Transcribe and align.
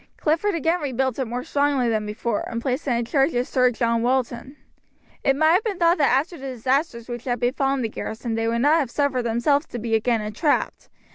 Clifford 0.17 0.55
again 0.55 0.81
rebuilt 0.81 1.19
it 1.19 1.25
more 1.25 1.43
strongly 1.43 1.87
than 1.87 2.07
before, 2.07 2.43
and 2.49 2.59
placed 2.59 2.87
it 2.87 2.97
in 2.97 3.05
charge 3.05 3.35
of 3.35 3.47
Sir 3.47 3.69
John 3.69 4.01
Walton. 4.01 4.57
It 5.23 5.35
might 5.35 5.51
have 5.51 5.63
been 5.63 5.77
thought 5.77 5.99
that 5.99 6.11
after 6.17 6.39
the 6.39 6.47
disasters 6.53 7.07
which 7.07 7.25
had 7.25 7.39
befallen 7.39 7.83
the 7.83 7.87
garrison 7.87 8.33
they 8.33 8.47
would 8.47 8.61
not 8.61 8.79
have 8.79 8.89
suffered 8.89 9.21
themselves 9.21 9.67
to 9.67 9.77
be 9.77 9.93
again 9.93 10.21
entrapped. 10.21 10.89